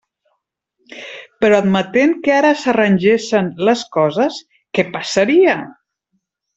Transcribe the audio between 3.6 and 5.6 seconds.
les coses, ¿què passaria?